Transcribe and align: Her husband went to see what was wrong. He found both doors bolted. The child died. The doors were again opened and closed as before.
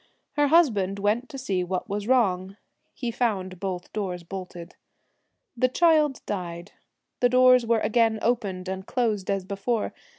Her 0.31 0.47
husband 0.47 0.97
went 0.97 1.29
to 1.29 1.37
see 1.37 1.63
what 1.63 1.87
was 1.87 2.07
wrong. 2.07 2.57
He 2.95 3.11
found 3.11 3.59
both 3.59 3.93
doors 3.93 4.23
bolted. 4.23 4.75
The 5.55 5.69
child 5.69 6.21
died. 6.25 6.71
The 7.19 7.29
doors 7.29 7.67
were 7.67 7.81
again 7.81 8.17
opened 8.23 8.67
and 8.67 8.83
closed 8.87 9.29
as 9.29 9.45
before. 9.45 9.93